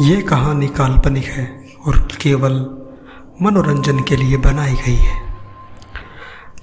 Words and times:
ये 0.00 0.22
कहानी 0.22 0.66
काल्पनिक 0.66 1.24
है 1.24 1.44
और 1.86 1.96
केवल 2.22 2.52
मनोरंजन 3.42 3.98
के 3.98 4.16
लिए 4.16 4.36
बनाई 4.36 4.74
गई 4.74 4.94
है। 4.94 5.18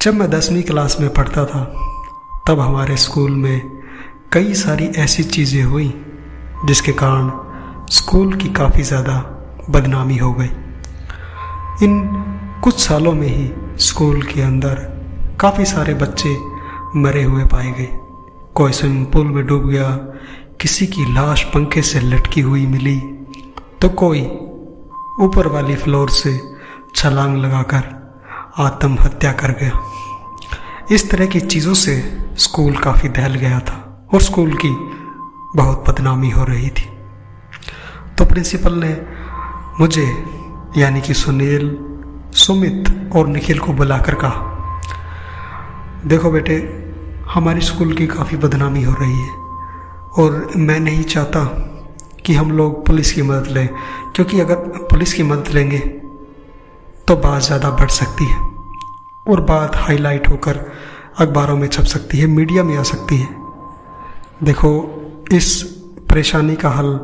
जब 0.01 0.13
मैं 0.13 0.29
दसवीं 0.29 0.63
क्लास 0.63 0.97
में 0.99 1.09
पढ़ता 1.09 1.45
था, 1.45 1.63
तब 2.47 2.59
हमारे 2.59 2.97
स्कूल 2.97 3.31
में 3.31 3.61
कई 4.33 4.53
सारी 4.53 4.85
ऐसी 4.85 5.23
चीज़ें 5.23 5.63
हुई, 5.63 5.93
जिसके 6.65 6.91
कारण 6.91 7.31
स्कूल 7.91 8.33
की 8.33 8.49
काफ़ी 8.49 8.83
ज़्यादा 8.83 9.17
बदनामी 9.69 10.17
हो 10.17 10.33
गई। 10.33 10.49
इन 11.85 12.01
कुछ 12.63 12.79
सालों 12.79 13.13
में 13.13 13.27
ही 13.27 13.51
स्कूल 13.79 14.21
के 14.21 14.41
अंदर 14.41 14.75
काफ़ी 15.39 15.65
सारे 15.65 15.93
बच्चे 15.93 16.35
मरे 16.95 17.23
हुए 17.23 17.45
पाए 17.45 17.71
गए। 17.71 17.89
कोई 18.55 18.71
स्विमिंग 18.71 19.05
पूल 19.05 19.27
में 19.27 19.45
डूब 19.47 19.69
गया, 19.69 19.89
किसी 20.61 20.87
की 20.87 21.13
लाश 21.13 21.43
पंखे 21.43 21.81
से 21.81 21.99
लटकी 21.99 22.41
हुई 22.41 22.65
मिली 22.65 23.01
तो 23.81 23.89
कोई 23.89 24.21
ऊपर 25.19 25.47
वाली 25.47 25.75
फ्लोर 25.75 26.09
से 26.09 26.39
छलांग 26.95 27.37
लगाकर 27.37 27.83
आत्महत्या 28.57 29.31
कर 29.31 29.51
गया। 29.51 29.71
इस 30.91 31.09
तरह 31.11 31.25
की 31.25 31.39
चीज़ों 31.39 31.73
से 31.73 32.19
स्कूल 32.37 32.75
काफ़ी 32.75 33.09
दहल 33.09 33.35
गया 33.35 33.59
था 33.59 34.09
और 34.13 34.21
स्कूल 34.21 34.53
की 34.53 34.69
बहुत 35.55 35.83
बदनामी 35.89 36.29
हो 36.29 36.43
रही 36.43 36.69
थी। 36.69 36.89
तो 38.17 38.25
प्रिंसिपल 38.25 38.73
ने 38.73 39.05
मुझे, 39.79 40.05
यानी 40.77 41.01
कि 41.01 41.13
सुनील, 41.13 41.77
सुमित 42.33 43.11
और 43.15 43.27
निखिल 43.27 43.59
को 43.59 43.73
बुलाकर 43.73 44.15
कहा, 44.15 44.47
देखो 46.05 46.31
बेटे, 46.31 46.55
हमारी 47.29 47.61
स्कूल 47.61 47.93
की 47.93 48.07
काफ़ी 48.07 48.37
बदनामी 48.37 48.83
हो 48.83 48.93
रही 48.93 49.21
है 49.21 49.33
और 50.17 50.49
मैं 50.55 50.79
नहीं 50.79 51.03
चाहता 51.03 51.67
कि 52.25 52.33
हम 52.33 52.51
लोग 52.51 52.85
पुलिस 52.87 53.11
की 53.13 53.21
मदद 53.23 53.47
लें, 53.47 53.67
क्योंकि 54.15 54.39
अगर 54.39 54.55
पुलिस 54.91 55.13
की 55.13 55.23
मदद 55.23 55.47
लेंगे 55.47 55.79
तो 57.07 57.15
बात 57.17 57.41
ज़्यादा 57.41 57.69
बढ़ 57.71 57.89
सकती 57.91 58.25
है। 58.25 58.39
और 59.25 59.41
बात 59.43 59.75
हाईलाइट 59.77 60.27
होकर 60.29 60.57
अखबारों 61.19 61.57
में 61.57 61.67
छप 61.67 61.83
सकती 61.85 62.17
है, 62.17 62.27
मीडिया 62.27 62.63
में 62.63 62.77
आ 62.77 62.83
सकती 62.83 63.17
है। 63.17 63.27
देखो, 64.43 64.69
इस 65.31 65.61
परेशानी 66.09 66.55
का 66.55 66.69
हल 66.69 66.99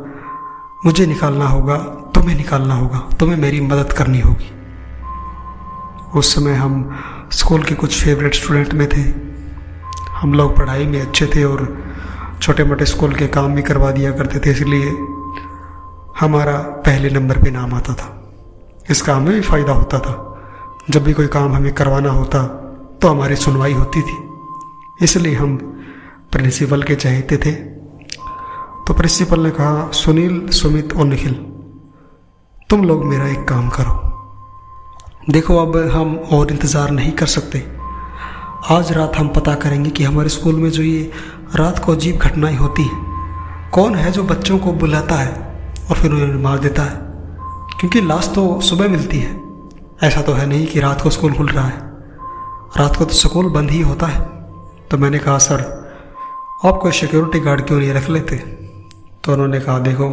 मुझे 0.86 1.06
निकालना 1.06 1.48
होगा, 1.48 1.78
तुम्हें 2.16 2.36
निकालना 2.38 2.76
होगा, 2.76 3.00
तुम्हें 3.20 3.38
मेरी 3.38 3.62
मदद 3.62 3.94
करनी 3.94 4.20
होगी। 4.20 4.52
उस 6.16 6.34
समय 6.36 6.54
हम 6.56 7.28
स्कूल 7.32 7.64
के 7.64 7.76
कुछ 7.76 8.02
फेवरेट 8.04 8.34
स्टूडेंट 8.34 8.74
में 8.74 8.88
थे। 8.90 9.02
हम 10.12 10.34
लोग 10.34 10.56
पढ़ाई 10.58 10.86
में 10.86 11.00
अच्छे 11.02 11.26
थे 11.26 11.44
और 11.44 11.68
छोटे 12.42 12.64
मोटे 12.64 12.86
स्कूल 12.86 13.14
के 13.14 13.28
काम 13.28 13.56
भी 13.56 13.62
करवा 13.62 13.92
दिया 13.92 14.12
करते 14.12 14.40
थे, 14.40 14.52
इसलिए 14.52 14.92
हमारा 16.20 16.58
पहले 16.86 17.10
नंबर 17.10 17.38
पे 17.38 17.50
नाम 17.52 17.74
आता 17.74 17.94
था। 17.94 18.14
इसका 18.92 19.16
हमें 19.16 19.34
भी 19.34 19.42
फ़ायदा 19.42 19.74
होता 19.74 20.00
था। 20.00 20.14
जब 20.90 21.04
भी 21.04 21.14
कोई 21.14 21.28
काम 21.28 21.54
हमें 21.56 21.74
करवाना 21.74 22.10
होता 22.10 22.44
तो 23.02 23.08
हमारी 23.08 23.36
सुनवाई 23.36 23.74
होती 23.74 24.02
थी। 24.02 24.18
इसलिए 25.04 25.36
हम 25.36 25.56
प्रिंसिपल 26.32 26.84
के 26.84 26.96
चाहते 26.96 27.38
थे। 27.38 27.52
तो 27.52 28.94
प्रिंसिपल 28.94 29.40
ने 29.40 29.50
कहा, 29.50 29.90
सुनील, 29.92 30.48
सुमित 30.50 30.94
और 30.94 31.06
निखिल, 31.06 31.34
तुम 32.70 32.84
लोग 32.84 33.06
मेरा 33.06 33.28
एक 33.28 33.48
काम 33.48 33.70
करो। 33.70 35.34
देखो 35.34 35.58
अब 35.58 35.78
हम 35.92 36.16
और 36.16 36.52
इंतज़ार 36.52 36.92
नहीं 36.92 37.12
कर 37.12 37.26
सकते। 37.28 37.66
आज 38.70 38.92
रात 38.92 39.18
हम 39.18 39.28
पता 39.30 39.54
करेंगे 39.56 39.90
कि 39.90 40.04
हमारे 40.04 40.30
स्कूल 40.30 40.56
में 40.56 40.70
जो 40.70 40.84
ये 40.84 41.12
रात 41.56 41.80
को 41.80 41.92
अजीब 41.92 42.18
घटनाएँ 42.18 42.56
होती 42.56 42.84
हैं, 42.84 43.70
कौन 43.74 43.96
है 43.96 44.12
जो 44.12 44.24
बच्चों 44.24 44.58
को 44.60 44.72
बुलाता 44.74 45.16
है? 45.16 45.47
और 45.90 45.96
फिर 45.96 46.12
उन्हें 46.12 46.44
मार 46.44 46.60
देता 46.60 46.84
है। 46.84 47.08
क्योंकि 47.80 48.02
लाश 48.02 48.32
तो 48.36 48.62
सुबह 48.62 48.88
मिलती 48.88 49.20
है। 49.20 49.42
ऐसा 50.04 50.22
तो 50.22 50.34
है 50.34 50.46
नहीं 50.46 50.68
कि 50.68 50.80
रात 50.80 51.02
को 51.02 51.10
स्कूल 51.10 51.34
खुल 51.34 51.48
रहा 51.48 51.66
है। 51.66 51.78
रात 52.78 52.96
को 52.96 53.06
तो 53.06 53.14
स्कूल 53.14 53.50
बंद 53.50 53.72
ही 53.72 53.82
होता 53.82 54.08
है। 54.08 54.22
तो 54.92 54.98
मैंने 54.98 55.20
कहा, 55.20 55.38
सर, 55.38 55.88
आप 56.66 56.80
कोई 56.82 56.92
सिक्योरिटी 56.92 57.40
गार्ड 57.40 57.62
क्यों 57.62 57.80
नहीं 57.80 57.94
रख 57.94 58.10
लेते? 58.10 58.36
तो 59.24 59.34
उन्होंने 59.34 59.60
कहा, 59.60 59.80
देखो, 59.80 60.10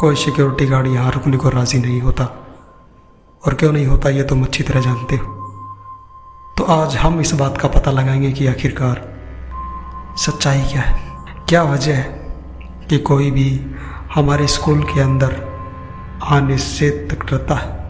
कोई 0.00 0.16
सिक्योरिटी 0.16 0.66
गार्ड 0.66 0.86
यहाँ 0.86 1.10
रुकने 1.10 1.36
को 1.36 1.48
राज़ी 1.48 1.78
नहीं 1.78 2.00
होता। 2.00 2.24
और 3.46 3.54
क्यों 3.54 3.72
नहीं 3.72 3.86
होता, 3.86 4.08
ये 4.08 4.22
तुम 4.22 4.44
अच्छी 4.44 4.62
तरह 4.62 4.80
जानते 4.80 5.16
हो। 5.16 5.34
तो 6.58 6.64
आज 6.64 6.96
हम 6.96 7.20
इस 7.20 7.32
बात 7.32 7.58
का 7.58 7.68
पता 7.68 7.90
लगाएँगे 7.90 8.32
कि 8.32 8.46
आखिरकार 8.46 9.14
सच्चाई 10.16 10.60
क्या 10.60 10.80
है। 10.80 11.12
क्या 11.48 11.62
वजह 11.62 11.94
है 11.94 12.04
कि 12.88 12.98
कोई 12.98 13.30
भी 13.30 13.66
हमारे 14.14 14.46
स्कूल 14.46 14.82
के 14.82 15.00
अंदर 15.00 15.46
आने 16.22 16.58
से 16.58 16.90
डरता 16.90 17.54
है। 17.54 17.84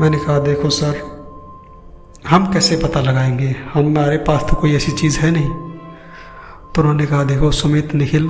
मैंने 0.00 0.18
कहा, 0.18 0.38
देखो 0.38 0.70
सर, 0.70 1.12
हम 2.28 2.52
कैसे 2.52 2.76
पता 2.76 3.00
लगाएँगे? 3.00 3.56
हमारे 3.74 4.16
पास 4.16 4.46
तो 4.50 4.56
कोई 4.56 4.74
ऐसी 4.74 4.92
चीज़ 4.92 5.20
है 5.20 5.30
नहीं। 5.30 5.50
तो 6.74 6.80
उन्होंने 6.80 7.06
कहा, 7.06 7.24
देखो, 7.24 7.50
सुमित, 7.50 7.94
निखिल 7.94 8.28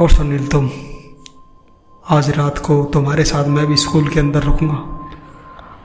और 0.00 0.10
सुनील, 0.10 0.46
तुम, 0.46 0.70
आज 2.10 2.30
रात 2.30 2.58
को 2.58 2.84
तुम्हारे 2.84 3.24
साथ 3.24 3.44
मैं 3.44 3.66
भी 3.66 3.76
स्कूल 3.76 4.08
के 4.08 4.20
अंदर 4.20 4.42
रुकूँगा। 4.42 5.08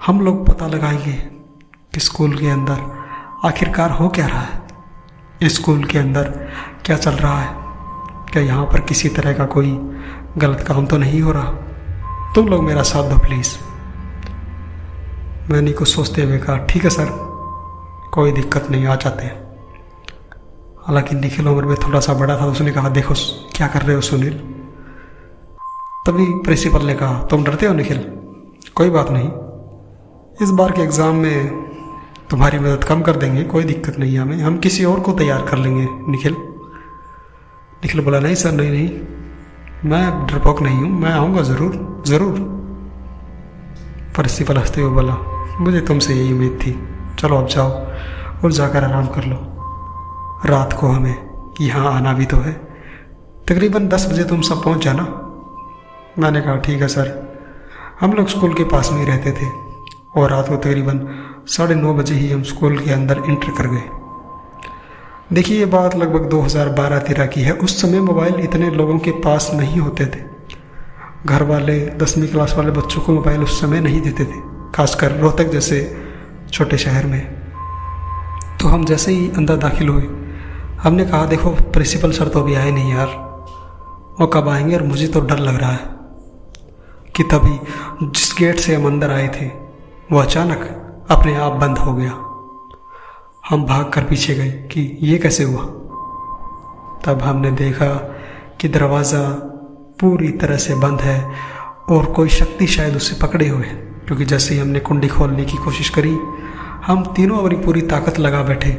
हम 0.06 0.22
लोग 0.22 0.48
पता 0.48 0.68
लगाएँगे 0.68 1.14
कि 1.94 2.00
स्कूल 2.00 2.38
के 2.38 2.48
अंदर 2.48 3.06
आखिरकार 3.46 3.92
हो 3.92 4.08
क्या 4.08 4.28
रहा 4.28 4.42
है। 4.42 4.68
स्कूल 5.44 5.84
के 5.84 5.98
अंदर 5.98 6.50
क्या 6.86 6.98
चल 6.98 7.12
रहा 7.12 7.40
है। 7.40 7.69
क्या 8.34 8.44
यहाँ 8.44 8.66
पर 8.66 8.82
किसी 8.82 9.10
तरह 9.10 9.34
का 9.34 9.46
कोई 9.46 9.72
गलत 10.38 10.64
काम 10.68 10.86
तो 10.86 10.98
नहीं 10.98 11.22
हो 11.22 11.32
रहा? 11.32 11.52
तुम 12.36 12.48
लोग 12.48 12.64
मेरा 12.64 12.82
साथ 12.84 13.10
दो 13.10 13.18
प्लीज़ 13.18 13.58
मैंने 15.52 15.72
कुछ 15.72 15.88
सोचते 15.88 16.24
हुए 16.24 16.38
कहा, 16.38 16.58
ठीक 16.58 16.84
है 16.84 16.90
सर 16.90 17.08
कोई 18.14 18.32
दिक्कत 18.32 18.70
नहीं, 18.72 18.86
आ 18.86 18.96
जाते 18.96 19.26
हालाँकि 20.88 21.16
निखिल 21.16 21.48
उम्र 21.48 21.66
में 21.66 21.76
थोड़ा 21.76 22.00
सा 22.00 22.14
बड़ा 22.14 22.40
था 22.42 22.46
उसने 22.46 22.72
कहा, 22.72 22.90
देखो, 22.90 23.14
क्या 23.56 23.68
कर 23.68 23.82
रहे 23.82 23.96
हो, 23.96 24.02
सुनील? 24.02 24.34
तभी 26.06 26.26
प्रिंसिपल 26.44 26.86
ने 26.86 26.94
कहा, 26.94 27.24
तुम 27.24 27.44
डरते 27.44 27.66
हो, 27.66 27.74
निखिल? 27.74 27.98
कोई 28.76 28.90
बात 28.90 29.10
नहीं। 29.10 29.30
इस 30.42 30.50
बार 30.50 30.72
के 30.72 30.82
एग्ज़ाम 30.82 31.16
में 31.16 31.66
तुम्हारी 32.30 32.60
मदद 32.60 32.84
कम 32.84 33.02
कर 33.02 33.16
देंगे, 33.16 33.44
कोई 33.44 33.64
दिक्कत 33.64 34.00
नहीं 34.00 34.18
हमें। 34.18 34.38
हम 34.38 34.58
किसी 34.58 34.86
और 34.86 35.00
को 35.00 35.12
तैयार 35.14 35.42
कर 35.42 35.58
लेंगे, 35.58 35.88
निखिल। 36.12 36.36
निखिल 37.84 38.02
बोला, 38.02 38.20
नहीं 38.20 38.36
सर, 38.36 38.52
नहीं 38.52 38.72
नहीं। 38.72 39.90
मैं 39.90 40.28
डरपोक 40.28 40.62
नहीं 40.62 40.78
हूँ, 40.78 40.90
मैं 40.90 41.12
आऊँगा 41.12 41.42
ज़रूर 41.42 42.04
ज़रूर। 42.08 42.40
प्रिंसिपल 44.16 44.58
हँसते 44.58 44.82
हुए 44.82 44.92
बोला, 44.92 45.16
मुझे 45.60 45.82
तुमसे 45.82 46.14
यही 46.14 46.32
उम्मीद 46.34 46.60
थी। 46.62 46.72
चलो 47.20 47.38
अब 47.38 47.48
जाओ 47.48 47.70
और 48.44 48.52
जाकर 48.52 48.84
आराम 48.84 49.08
कर 49.08 49.24
लो। 49.24 49.38
रात 50.46 50.74
को 50.74 50.88
हमें 50.88 51.16
यहाँ 51.62 51.94
आना 51.94 52.14
भी 52.14 52.26
तो 52.26 52.38
है। 52.38 52.54
तकरीबन 53.48 53.88
दस 53.88 54.08
बजे 54.12 54.24
तुम 54.24 54.42
सब 54.42 54.64
पहुँच 54.64 54.84
जाना। 54.84 55.04
मैंने 56.20 56.42
कहा, 56.42 56.56
ठीक 56.56 56.82
है 56.82 56.88
सर। 56.88 57.08
हम 58.02 58.14
लोग 58.14 58.28
स्कूल 58.28 58.54
के 58.54 58.64
पास 58.64 58.92
में 58.92 59.00
ही 59.00 59.06
रहते 59.06 59.32
थे 59.32 59.48
और 60.20 60.30
रात 60.30 60.50
को 60.50 60.56
तकरीबन 60.56 61.00
साढ़े 61.48 61.76
नौ 61.76 61.94
बजे 61.94 62.16
ही 62.16 62.30
हम 62.32 62.44
स्कूल 62.44 62.78
के 62.80 62.92
अंदर 62.92 63.22
इंटर 63.26 63.52
कर 63.52 63.68
गए। 63.68 63.84
देखिए, 65.34 65.60
ये 65.60 65.66
बात 65.66 65.96
लगभग 65.96 66.30
2012-13 66.30 67.26
की 67.26 67.42
है। 67.42 67.52
उस 67.52 67.82
समय 67.82 68.00
मोबाइल 68.00 68.36
इतने 68.36 68.70
लोगों 68.70 69.00
के 69.00 69.12
पास 69.12 69.52
नहीं 69.54 69.80
होते 69.80 70.06
थे। 70.06 70.20
घर 71.26 71.44
वाले, 71.44 71.86
दसवीं 71.86 72.28
क्लास 72.28 72.54
वाले 72.58 72.72
बच्चों 72.72 73.02
को 73.02 73.14
मोबाइल 73.14 73.44
उस 73.44 73.62
समय 73.62 73.80
नहीं 73.80 74.02
देते 74.02 74.26
थे, 74.26 74.40
खासकर 74.76 75.12
रोहतक 75.12 75.44
जैसे 75.44 75.98
छोटे 76.54 76.78
शहर 76.78 77.06
में। 77.06 77.28
तो 78.62 78.68
हम 78.68 78.86
जैसे 78.86 79.12
ही 79.12 79.32
अंदर 79.38 79.56
दाखिल 79.56 79.90
हुए, 79.90 80.04
हमने 80.84 81.06
कहा, 81.06 81.26
देखो, 81.26 81.50
प्रिंसिपल 81.50 82.12
सर 82.12 82.28
तो 82.28 82.42
अभी 82.42 82.56
आए 82.56 82.72
नहीं 82.72 82.94
यार। 82.94 83.08
वो 84.20 84.28
कब 84.28 84.50
आएँगे? 84.50 84.76
और 84.76 84.84
मुझे 84.84 85.08
तो 85.08 85.22
डर 85.22 85.38
लग 85.38 85.56
रहा 85.56 85.72
है 85.72 85.80
कि 87.16 87.24
तभी 87.24 87.60
जिस 88.04 88.36
गेट 88.40 88.60
से 88.60 88.75
हम 88.75 88.86
अंदर 88.86 89.12
आए 89.12 89.28
थे, 89.28 89.46
वो 90.12 90.20
अचानक 90.20 90.62
अपने 91.12 91.36
आप 91.36 91.52
बंद 91.52 91.78
हो 91.78 91.94
गया। 91.94 92.25
हम 93.50 93.66
भाग 93.66 93.90
कर 93.90 94.04
पीछे 94.04 94.34
गए 94.36 94.50
कि 94.50 95.00
ये 95.01 95.18
कैसे 95.18 95.44
हुआ? 95.44 95.63
तब 97.06 97.22
हमने 97.22 97.51
देखा 97.51 97.86
कि 98.62 98.68
दरवाज़ा 98.68 99.22
पूरी 100.00 100.30
तरह 100.31 100.57
से 100.57 100.75
बंद 100.75 101.01
है 101.01 101.31
और 101.90 102.06
कोई 102.06 102.30
शक्ति 102.30 102.68
शायद 102.68 102.96
उसे 102.96 103.16
पकड़े 103.22 103.48
हुए 103.48 103.66
है, 103.66 103.75
क्योंकि 104.07 104.25
जैसे 104.25 104.54
ही 104.54 104.60
हमने 104.60 104.80
कुंडी 104.80 105.07
खोलने 105.07 105.46
की 105.46 105.57
कोशिश 105.57 105.90
करी, 105.90 106.18
हम 106.86 107.04
तीनों 107.16 107.38
अपनी 107.38 107.56
पूरी 107.56 107.81
ताकत 107.81 108.19
लगा 108.19 108.42
बैठे, 108.44 108.69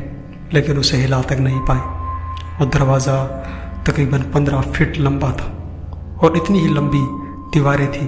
लेकिन 0.55 0.79
उसे 0.79 0.97
हिला 0.97 1.21
तक 1.23 1.39
नहीं 1.39 1.61
पाए। 1.61 1.81
और 2.61 2.67
दरवाज़ा 2.67 3.25
तकरीबन 3.87 4.19
पंद्रह 4.19 4.61
फीट 4.61 4.99
लंबा 4.99 5.31
था 5.31 6.19
और 6.23 6.37
इतनी 6.37 6.61
ही 6.61 6.69
लंबी 6.69 7.03
दीवारें 7.53 7.91
थी। 7.93 8.07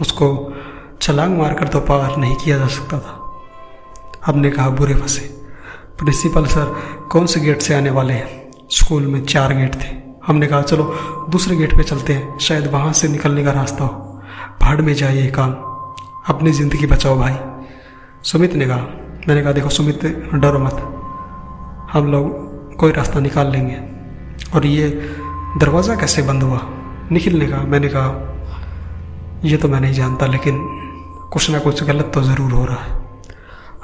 उसको 0.00 0.52
छलांग 1.02 1.38
मारकर 1.38 1.68
तो 1.68 1.80
पार 1.80 2.16
नहीं 2.16 2.34
किया 2.36 2.58
जा 2.58 2.66
सकता 2.66 2.98
था। 2.98 3.18
हमने 4.26 4.50
कहा, 4.50 4.68
बुरे 4.68 4.94
फंसे। 4.94 5.41
प्रिंसिपल 6.02 6.46
सर, 6.46 6.74
कौन 7.10 7.26
से 7.26 7.40
गेट 7.40 7.60
से 7.62 7.74
आने 7.74 7.90
वाले 7.90 8.12
हैं? 8.12 8.50
स्कूल 8.70 9.02
में 9.02 9.24
चार 9.24 9.54
गेट 9.54 9.74
थे। 9.74 9.88
हमने 10.26 10.46
कहा, 10.46 10.62
चलो, 10.62 10.84
दूसरे 11.30 11.56
गेट 11.56 11.76
पे 11.76 11.82
चलते 11.82 12.12
हैं। 12.12 12.38
शायद 12.38 12.66
वहाँ 12.66 12.92
से 12.92 13.08
निकलने 13.08 13.44
का 13.44 13.50
रास्ता 13.50 13.84
हो। 13.84 14.22
भाड़ 14.62 14.80
में 14.80 14.94
जाइए 14.94 15.30
काम। 15.30 15.52
अपनी 16.28 16.52
ज़िंदगी 16.52 16.86
बचाओ 16.86 17.16
भाई। 17.18 17.34
सुमित 18.22 18.54
ने 18.54 18.66
कहा। 18.66 18.86
मैंने 19.28 19.42
कहा, 19.42 19.52
देखो 19.52 19.68
सुमित, 19.68 20.06
डरो 20.34 20.58
मत। 20.58 20.76
हम 21.92 22.12
लोग 22.12 22.76
कोई 22.76 22.92
रास्ता 22.92 23.20
निकाल 23.20 23.46
लेंगे। 23.46 23.78
और 24.54 24.66
ये 24.66 24.88
दरवाज़ा 25.58 25.96
कैसे 25.96 26.22
बंद 26.22 26.42
हुआ? 26.42 26.60
निखिल 27.12 27.38
ने 27.38 27.46
कहा। 27.46 27.62
मैंने 27.62 27.88
कहा, 27.88 28.08
ये 29.44 29.56
तो 29.56 29.68
मैं 29.68 29.80
नहीं 29.80 29.94
जानता, 29.94 30.26
लेकिन 30.26 30.58
कुछ 31.32 31.50
ना 31.50 31.58
कुछ 31.58 31.84
गलत 31.84 32.10
तो 32.14 32.22
ज़रूर 32.22 32.52
हो 32.52 32.64
रहा 32.64 32.76
है। 32.76 33.00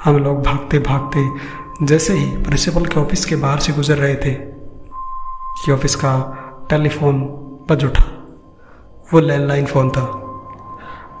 हम 0.03 0.17
लोग 0.17 0.43
भागते 0.43 0.79
भागते 0.79 1.29
जैसे 1.79 2.13
ही 2.13 2.25
प्रिंसिपल 2.43 2.85
के 2.85 2.99
ऑफ़िस 2.99 3.25
के 3.25 3.35
बाहर 3.35 3.59
से 3.59 3.73
गुजर 3.73 3.97
रहे 3.97 4.15
थे, 4.15 4.31
कि 4.31 5.71
ऑफ़िस 5.71 5.95
का 5.95 6.11
टेलीफोन 6.69 7.21
बज 7.69 7.85
उठा। 7.85 8.03
वो 9.13 9.19
लैंडलाइन 9.19 9.65
फ़ोन 9.65 9.89
था। 9.89 10.01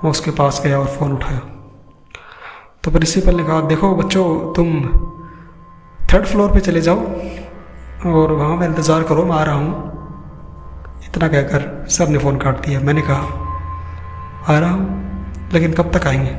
मैं 0.03 0.11
उसके 0.11 0.31
पास 0.31 0.61
गया 0.63 0.79
और 0.79 0.87
फ़ोन 0.87 1.13
उठाया। 1.13 1.39
तो 2.83 2.91
प्रिंसिपल 2.91 3.35
ने 3.35 3.43
कहा, 3.43 3.61
देखो 3.61 3.95
बच्चों, 3.95 4.53
तुम 4.53 4.83
थर्ड 6.13 6.25
फ्लोर 6.25 6.51
पे 6.51 6.59
चले 6.59 6.81
जाओ 6.81 6.99
और 8.07 8.31
वहाँ 8.31 8.55
मैं 8.57 8.67
इंतज़ार 8.67 9.03
करो, 9.03 9.25
मैं 9.25 9.35
आ 9.35 9.43
रहा 9.43 9.55
हूँ। 9.55 11.01
इतना 11.05 11.27
कहकर 11.27 11.87
सर 11.89 12.07
ने 12.07 12.17
फ़ोन 12.17 12.37
काट 12.37 12.65
दिया। 12.65 12.79
मैंने 12.79 13.01
कहा, 13.01 13.21
आ 14.47 14.59
रहा 14.59 14.71
हूँ, 14.71 15.49
लेकिन 15.53 15.73
कब 15.73 15.97
तक 15.97 16.07
आएँगे? 16.07 16.37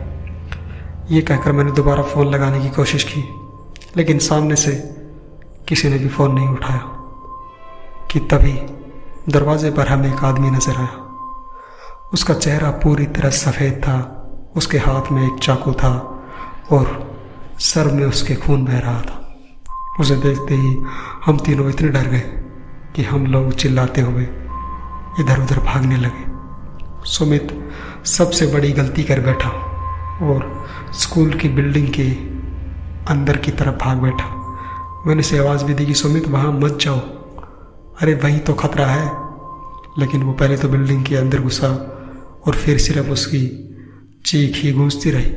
ये 1.15 1.23
कहकर 1.23 1.53
मैंने 1.53 1.73
दोबारा 1.73 2.03
फ़ोन 2.05 2.35
लगाने 2.35 2.61
की 2.61 2.71
कोशिश 2.71 3.05
की। 3.05 3.29
लेकिन 3.97 4.19
सामने 4.19 4.57
से 4.57 4.73
किसी 5.69 5.89
ने 5.89 5.99
भी 5.99 6.09
फ़ोन 6.09 6.33
नहीं 6.33 6.49
उठाया, 6.49 6.79
कि 8.11 8.21
तभी 8.31 8.53
दरवाजे 9.29 9.71
पर 9.71 9.89
हमें 9.89 10.13
एक 10.13 10.25
आदमी 10.25 10.51
नज़र 10.51 10.77
आया। 10.77 11.07
उसका 12.13 12.35
चेहरा 12.35 12.71
पूरी 12.83 13.07
तरह 13.09 13.31
सफ़ेद 13.31 13.75
था, 13.79 13.99
उसके 14.57 14.79
हाथ 14.79 15.11
में 15.13 15.23
एक 15.23 15.39
चाकू 15.43 15.73
था 15.73 15.93
और 16.73 16.99
सर 17.61 17.93
में 17.93 18.05
उसके 18.07 18.35
खून 18.37 18.65
बह 18.65 18.79
रहा 18.79 19.01
था। 19.01 19.17
उसे 20.01 20.17
देखते 20.17 20.55
ही 20.55 20.77
हम 21.25 21.39
तीनों 21.39 21.69
इतने 21.71 21.89
डर 21.89 22.07
गए 22.07 22.23
कि 22.97 23.03
हम 23.03 23.27
लोग 23.27 23.53
चिल्लाते 23.55 24.01
हुए 24.01 24.23
इधर 25.21 25.41
उधर 25.41 25.59
भागने 25.65 25.97
लगे। 25.97 26.29
सुमित 27.07 27.49
सबसे 28.09 28.47
बड़ी 28.47 28.73
गलती 28.73 29.05
कर 29.05 29.21
बैठा 29.21 29.49
और 30.23 30.49
स्कूल 30.95 31.33
की 31.33 31.49
बिल्डिंग 31.49 31.89
के 31.89 32.05
अंदर 33.11 33.37
की 33.37 33.51
तरफ़ 33.51 33.75
भाग 33.75 33.99
बैठा। 33.99 34.37
मैंने 35.07 35.23
से 35.23 35.39
आवाज़ 35.39 35.65
भी 35.65 35.75
दी 35.75 35.87
कि, 35.87 35.95
सुमित, 35.95 36.29
वहाँ 36.29 36.53
मत 36.53 36.79
जाओ। 36.81 36.99
अरे, 38.01 38.15
वहीं 38.15 38.39
तो 38.39 38.55
खतरा 38.55 38.87
है। 38.87 39.31
लेकिन 39.99 40.23
वो 40.23 40.33
पहले 40.33 40.57
तो 40.57 40.69
बिल्डिंग 40.69 41.05
के 41.05 41.17
अंदर 41.17 41.41
घुसा 41.41 41.69
और 42.47 42.55
फिर 42.55 42.79
सिर्फ़ 42.79 43.09
उसकी 43.09 43.67
चीख 44.27 44.57
ही 44.57 44.73
गूंजती 44.73 45.11
रही। 45.11 45.33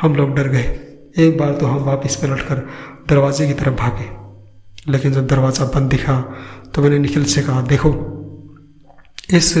हम 0.00 0.14
लोग 0.14 0.34
डर 0.34 0.48
गए। 0.48 0.80
एक 1.18 1.38
बार 1.38 1.52
तो 1.52 1.66
हम 1.66 1.84
वापस 1.84 2.16
पलट 2.16 2.40
कर 2.40 2.68
दरवाजे 3.08 3.46
की 3.46 3.54
तरफ़ 3.54 3.74
भागे। 3.74 4.10
लेकिन 4.92 5.12
जब 5.12 5.26
दरवाज़ा 5.26 5.64
बंद 5.64 5.90
दिखा 5.90 6.36
तो 6.74 6.82
मैंने 6.82 6.98
निखिल 6.98 7.24
से 7.24 7.42
कहा, 7.42 7.62
देखो, 7.62 7.88
इस 9.34 9.54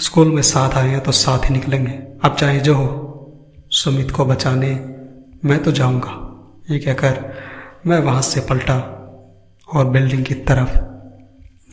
स्कूल 0.00 0.28
में 0.28 0.42
साथ 0.42 0.70
आए 0.70 0.88
हैं 0.88 1.00
तो 1.00 1.12
साथ 1.12 1.38
ही 1.38 1.50
निकलेंगे। 1.50 1.92
अब 2.24 2.34
चाहे 2.34 2.60
जो 2.60 2.74
हो, 2.74 3.10
सुमित 3.70 4.10
को 4.10 4.24
बचाने 4.24 4.93
मैं 5.44 5.62
तो 5.62 5.72
जाऊँगा। 5.72 6.30
ये 6.70 6.78
कहकर 6.78 7.34
मैं 7.86 8.00
वहाँ 8.00 8.22
से 8.22 8.40
पलटा 8.40 8.76
और 9.74 9.86
बिल्डिंग 9.86 10.24
की 10.24 10.34
तरफ़ 10.34 10.76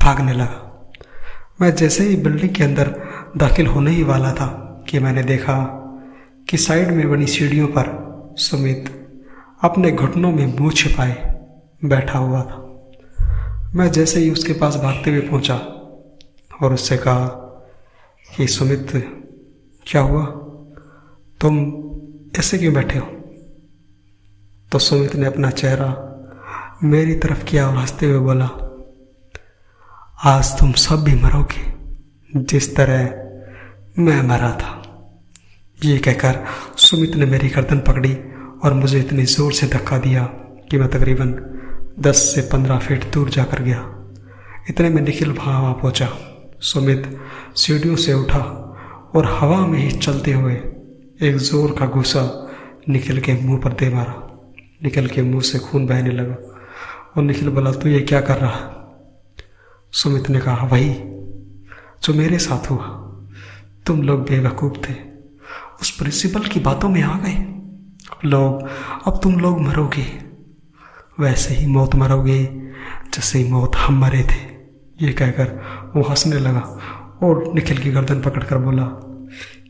भागने 0.04 0.34
लगा। 0.34 0.92
मैं 1.62 1.76
जैसे 1.76 2.04
ही 2.04 2.16
बिल्डिंग 2.16 2.56
के 2.56 2.64
अंदर 2.64 3.02
दाखिल 3.38 3.68
होने 3.68 3.92
ही 3.92 4.04
वाला 4.04 4.34
था 4.34 4.48
कि 4.90 5.00
मैंने 5.00 5.24
देखा 5.24 5.64
कि 6.50 6.58
साइड 6.58 6.92
में 6.92 7.12
बनी 7.12 7.28
सीढ़ियों 7.28 7.68
पर 7.68 8.12
सुमित 8.38 9.10
अपने 9.62 9.92
घुटनों 9.92 10.32
में 10.32 10.60
मुँह 10.60 10.72
छिपाए 10.72 11.40
बैठा 11.86 12.20
हुआ 12.20 12.42
था। 12.42 12.82
मैं 13.76 13.92
जैसे 13.92 14.20
ही 14.20 14.32
उसके 14.32 14.54
पास 14.54 14.76
भागते 14.76 15.12
हुए 15.12 15.20
पहुँचा 15.20 15.56
और 16.62 16.74
उससे 16.74 16.98
कहा 16.98 17.28
कि, 18.38 18.48
सुमित, 18.48 18.92
क्या 19.88 20.02
हुआ? 20.02 20.26
तुम 21.42 21.58
ऐसे 22.40 22.58
क्यों 22.58 22.74
बैठे 22.74 23.00
हो? 23.00 23.21
तो 24.72 24.80
सुमित 24.80 25.16
ने 25.16 25.26
अपना 25.26 25.50
चेहरा 25.50 25.88
मेरी 26.84 27.16
तरफ़ 27.16 27.44
किया 27.46 27.68
और 27.68 27.76
हँसते 27.78 28.06
हुए 28.06 28.20
बोला, 28.20 28.46
आज 30.26 30.52
तुम 30.60 30.72
सब 30.72 31.04
भी 31.04 31.16
मरोगे, 31.16 31.64
जिस 32.32 32.76
तरह 32.76 34.02
मैं 34.02 34.22
मरा 34.22 34.52
था। 34.52 34.72
ये 35.86 35.98
कहकर 35.98 36.40
सुमित 36.78 37.16
ने 37.16 37.26
मेरी 37.26 37.50
गर्दन 37.50 37.80
पकड़ी 37.80 38.14
और 38.64 38.74
मुझे 38.74 39.00
इतनी 39.00 39.26
ज़ोर 39.26 39.54
से 39.54 39.68
धक्का 39.68 39.98
दिया 39.98 40.24
कि 40.72 40.78
मैं 40.78 40.90
तकरीबन 40.90 41.36
दस 42.00 42.24
से 42.36 42.42
पंद्रह 42.42 42.80
फीट 42.80 43.12
दूर 43.14 43.30
जाकर 43.30 43.62
गया। 43.62 43.84
इतने 44.70 44.90
में 44.90 45.02
निखिल 45.02 45.32
वहाँ 45.32 45.62
वहाँ 45.62 45.74
पहुँचा। 45.74 46.10
सुमित 46.62 47.20
सीढ़ियों 47.56 47.96
से 47.96 48.14
उठा 48.14 48.44
और 49.16 49.38
हवा 49.40 49.66
में 49.68 49.80
ही 49.80 49.92
चलते 49.92 50.34
हुए 50.34 50.54
एक 51.22 51.38
ज़ोर 51.38 51.76
का 51.80 51.86
गुस्सा 51.86 52.28
निखिल 52.90 53.22
के 53.22 53.42
मुँह 53.42 53.60
पर 53.60 53.74
दे 53.74 53.90
मारा। 53.90 54.28
निखिल 54.84 55.08
के 55.08 55.22
मुँह 55.22 55.42
से 55.42 55.60
खून 55.60 55.86
बहने 55.86 56.10
लगा 56.10 56.36
और 57.18 57.24
निखिल 57.24 57.50
बोला, 57.50 57.72
तू 57.72 57.90
ये 57.90 58.00
क्या 58.00 58.22
कर 58.22 58.38
रहा? 58.38 58.78
सुमित 59.92 60.30
ने 60.30 60.40
कहा, 60.40 60.66
वही, 60.66 60.94
जो 62.04 62.14
मेरे 62.14 62.40
साथ 62.40 62.72
हुआ। 62.72 62.98
तुम 63.86 64.02
लोग 64.02 64.22
बेवकूफ़ 64.22 64.90
थे। 64.90 64.96
उस 65.82 65.98
प्रिंसिपल 65.98 66.40
की 66.40 66.60
बातों 66.60 66.90
में 66.90 67.02
आ 67.02 67.20
गए। 67.20 67.62
लोग, 68.26 68.70
अब 69.08 69.20
तुम 69.24 69.34
लोग 69.40 69.62
मरोगे। 69.62 70.32
वैसे 71.20 71.54
ही 71.54 71.68
मौत 71.68 71.96
मरोगे, 71.96 72.46
जैसे 73.14 73.40
ही 73.40 73.52
मौत 73.52 73.76
हम 73.76 74.02
मरे 74.02 74.24
थे। 74.24 74.52
ये 75.06 75.14
कहकर 75.14 75.48
वो 75.96 76.04
हंसने 76.04 76.36
लगा 76.36 76.60
और 77.24 77.52
निखिल 77.54 77.78
की 77.78 77.92
गर्दन 77.92 78.22
पकड़कर 78.22 78.58
बोला 78.58 79.08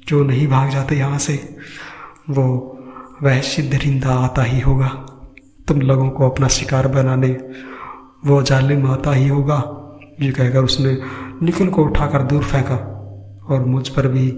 जो 0.07 0.23
नहीं 0.23 0.47
भाग 0.47 0.69
जाते 0.69 0.95
यहाँ 0.95 1.19
से? 1.19 1.57
वो 2.29 2.77
वैश्य 3.23 3.61
दरिंदा 3.61 4.09
आता 4.09 4.43
ही 4.43 4.59
होगा। 4.59 4.87
तुम 5.67 5.81
लोगों 5.81 6.09
को 6.09 6.29
अपना 6.29 6.47
शिकार 6.47 6.87
बनाने, 6.87 7.27
वो 8.25 8.41
जालिम 8.41 8.85
आता 8.87 9.11
ही 9.11 9.27
होगा। 9.27 9.57
ये 10.21 10.31
कहकर 10.31 10.63
उसने 10.63 10.97
निखिल 11.41 11.69
को 11.69 11.83
उठाकर 11.85 12.23
दूर 12.23 12.43
फेंका 12.43 12.75
और 13.49 13.65
मुझ 13.65 13.87
पर 13.89 14.07
भी 14.07 14.31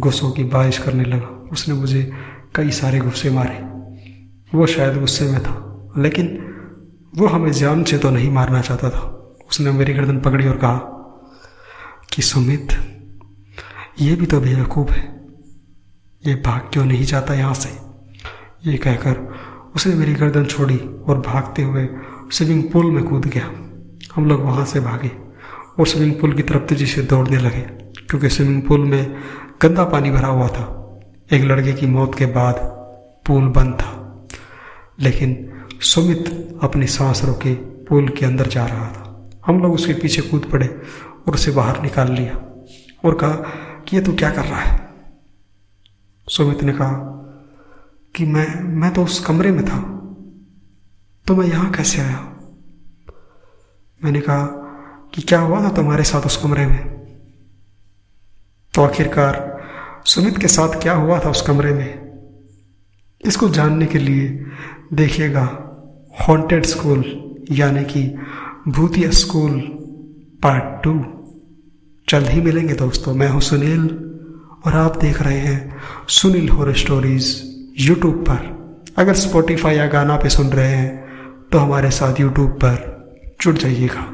गुस्सों 0.00 0.30
की 0.30 0.44
बारिश 0.44 0.78
करने 0.78 1.04
लगा। 1.04 1.48
उसने 1.52 1.74
मुझे 1.74 2.12
कई 2.54 2.70
सारे 2.70 2.98
गुस्से 2.98 3.30
मारे। 3.30 3.58
वो 4.58 4.66
शायद 4.66 5.00
गुस्से 5.00 5.24
में 5.24 5.42
था, 5.42 5.54
लेकिन 5.98 6.26
वो 7.16 7.26
हमें 7.26 7.52
जान 7.52 7.84
से 7.84 7.98
तो 7.98 8.10
नहीं 8.10 8.30
मारना 8.30 8.60
चाहता 8.60 8.90
था। 8.90 9.00
उसने 9.50 9.72
मेरी 9.72 9.92
गर्दन 9.92 10.18
पकड़ी 10.18 10.48
और 10.48 10.56
कहा 10.56 10.78
कि 12.12 12.22
सुमित, 12.22 12.68
ये 14.00 14.14
भी 14.16 14.26
तो 14.26 14.40
बेवकूफ़ 14.40 14.92
है। 14.92 15.04
ये 16.26 16.34
भाग 16.34 16.60
क्यों 16.72 16.84
नहीं 16.84 17.04
जाता 17.04 17.34
यहाँ 17.34 17.54
से? 17.54 17.87
ये 18.62 18.76
कहकर 18.76 19.16
उसने 19.74 19.94
मेरी 19.94 20.14
गर्दन 20.14 20.44
छोड़ी 20.44 20.76
और 21.08 21.20
भागते 21.20 21.62
हुए 21.62 21.88
स्विमिंग 22.32 22.62
पूल 22.70 22.90
में 22.90 23.02
कूद 23.04 23.26
गया। 23.26 23.50
हम 24.14 24.26
लोग 24.26 24.40
वहाँ 24.40 24.64
से 24.64 24.80
भागे 24.80 25.10
और 25.78 25.86
स्विमिंग 25.86 26.14
पूल 26.20 26.32
की 26.32 26.42
तरफ़ 26.42 26.62
तेज़ी 26.62 26.86
से 26.86 27.02
दौड़ने 27.02 27.36
लगे, 27.36 27.60
क्योंकि 27.60 28.28
स्विमिंग 28.28 28.62
पूल 28.62 28.80
में 28.80 29.16
गंदा 29.62 29.84
पानी 29.84 30.10
भरा 30.10 30.28
हुआ 30.28 30.48
था। 30.48 30.64
एक 31.32 31.42
लड़के 31.44 31.72
की 31.72 31.86
मौत 31.86 32.14
के 32.18 32.26
बाद 32.26 32.54
पूल 33.26 33.48
बंद 33.48 33.74
था, 33.74 34.26
लेकिन 35.00 35.52
सुमित 35.82 36.58
अपनी 36.62 36.86
सांस 36.86 37.24
रोके 37.24 37.54
पूल 37.54 38.08
के 38.08 38.26
अंदर 38.26 38.46
जा 38.46 38.66
रहा 38.66 38.86
था। 38.86 39.30
हम 39.46 39.60
लोग 39.62 39.74
उसके 39.74 39.92
पीछे 39.92 40.22
कूद 40.22 40.48
पड़े 40.52 40.66
और 41.28 41.34
उसे 41.34 41.50
बाहर 41.50 41.80
निकाल 41.82 42.12
लिया 42.12 42.40
और 43.04 43.14
कहा 43.14 43.34
कि 43.88 43.96
ये 43.96 44.02
तू 44.02 44.12
क्या 44.12 44.30
कर 44.30 44.44
रहा 44.44 44.60
है? 44.60 44.88
सुमित 46.28 46.62
ने 46.62 46.72
कहा 46.72 47.14
कि 48.16 48.26
मैं 48.26 48.60
मैं 48.60 48.94
तो 48.94 49.04
उस 49.04 49.24
कमरे 49.24 49.50
में 49.50 49.64
था। 49.64 49.78
तो 51.26 51.36
मैं 51.36 51.46
यहाँ 51.46 51.70
कैसे 51.70 52.00
आया? 52.00 52.36
मैंने 54.04 54.20
कहा 54.20 54.46
कि 55.14 55.22
क्या 55.22 55.40
हुआ 55.40 55.64
था 55.64 55.68
तुम्हारे 55.68 56.02
साथ 56.02 56.20
उस 56.20 56.36
कमरे 56.36 56.66
में? 56.66 56.88
तो 58.74 58.82
आखिरकार 58.82 59.62
सुमित 60.04 60.38
के 60.38 60.48
साथ 60.48 60.82
क्या 60.82 60.92
हुआ 60.92 61.20
था 61.20 61.30
उस 61.30 61.42
कमरे 61.42 61.72
में? 61.72 62.08
इसको 63.26 63.48
जानने 63.48 63.86
के 63.86 63.98
लिए 63.98 64.46
देखिएगा 64.92 65.44
हॉन्टेड 66.28 66.66
स्कूल 66.66 67.34
यानी 67.50 67.84
कि 67.84 68.18
भूतिया 68.68 69.10
स्कूल 69.10 69.60
पार्ट 70.42 70.84
टू 70.84 71.04
जल्द 72.08 72.28
ही 72.28 72.40
मिलेंगे 72.40 72.74
दोस्तों, 72.74 73.14
मैं 73.14 73.28
हूँ 73.28 73.40
सुनील 73.40 73.90
और 74.66 74.74
आप 74.74 74.98
देख 74.98 75.22
रहे 75.22 75.38
हैं 75.38 75.76
सुनील 76.08 76.48
हॉर 76.48 76.74
स्टोरीज 76.74 77.47
यूट्यूब 77.80 78.14
पर। 78.28 78.94
अगर 78.98 79.14
स्पॉटिफाई 79.14 79.76
या 79.76 79.86
गाना 79.86 80.16
पे 80.16 80.28
सुन 80.28 80.46
रहे 80.46 80.68
हैं 80.68 81.48
तो 81.52 81.58
हमारे 81.58 81.90
साथ 81.90 82.20
यूट्यूब 82.20 82.50
पर 82.64 83.36
जुड़ 83.40 83.54
जाइएगा। 83.56 84.04